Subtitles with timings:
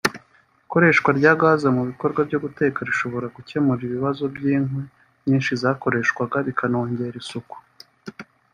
[0.63, 4.83] Ikoreshwa rya gas mu bikorwa byo guteka rishobora gukemura ibibazo by’inkwi
[5.27, 7.55] nyinshi zakoreshwaga bikanongera isuku